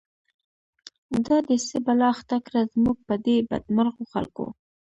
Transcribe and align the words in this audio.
دا 1.25 1.37
دی 1.47 1.57
څه 1.69 1.77
بلا 1.85 2.07
اخته 2.15 2.37
کړه، 2.45 2.61
زموږ 2.73 2.97
په 3.07 3.15
دی 3.25 3.37
بد 3.49 3.63
مرغو 3.75 4.03
خلکو 4.13 4.45